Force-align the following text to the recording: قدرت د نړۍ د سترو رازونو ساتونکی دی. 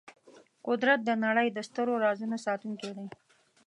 قدرت 0.67 0.99
د 1.05 1.09
نړۍ 1.25 1.47
د 1.53 1.57
سترو 1.67 1.93
رازونو 2.05 2.37
ساتونکی 2.45 2.91
دی. 2.97 3.07